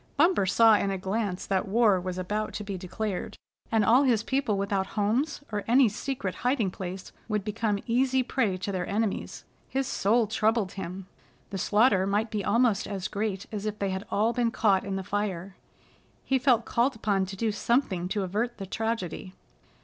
Bumper 0.17 0.47
saw 0.47 0.77
in 0.77 0.89
a 0.89 0.97
glance 0.97 1.45
that 1.45 1.67
war 1.67 2.01
was 2.01 2.17
about 2.17 2.53
to 2.55 2.63
be 2.63 2.75
declared, 2.75 3.37
and 3.71 3.85
all 3.85 4.01
his 4.01 4.23
people 4.23 4.57
without 4.57 4.87
homes 4.97 5.41
or 5.51 5.63
any 5.67 5.87
secret 5.87 6.33
hiding 6.33 6.71
place 6.71 7.11
would 7.27 7.43
become 7.43 7.77
easy 7.85 8.23
prey 8.23 8.57
to 8.57 8.71
their 8.71 8.89
enemies. 8.89 9.45
His 9.69 9.85
soul 9.85 10.25
troubled 10.25 10.71
him. 10.71 11.05
The 11.51 11.59
slaughter 11.59 12.07
might 12.07 12.31
be 12.31 12.43
almost 12.43 12.87
as 12.87 13.07
great 13.07 13.45
as 13.51 13.67
if 13.67 13.77
they 13.77 13.91
had 13.91 14.07
all 14.09 14.33
been 14.33 14.49
caught 14.49 14.83
in 14.83 14.95
the 14.95 15.03
fire. 15.03 15.55
He 16.25 16.39
felt 16.39 16.65
called 16.65 16.95
upon 16.95 17.27
to 17.27 17.35
do 17.35 17.51
something 17.51 18.07
to 18.09 18.23
avert 18.23 18.57
the 18.57 18.65
tragedy. 18.65 19.35